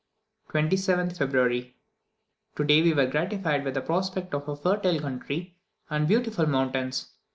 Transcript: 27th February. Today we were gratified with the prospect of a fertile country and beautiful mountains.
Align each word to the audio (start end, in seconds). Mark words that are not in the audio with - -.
27th 0.49 1.15
February. 1.19 1.77
Today 2.55 2.81
we 2.81 2.91
were 2.91 3.05
gratified 3.05 3.63
with 3.63 3.75
the 3.75 3.81
prospect 3.81 4.33
of 4.33 4.49
a 4.49 4.55
fertile 4.55 4.99
country 4.99 5.59
and 5.91 6.07
beautiful 6.07 6.47
mountains. 6.47 7.11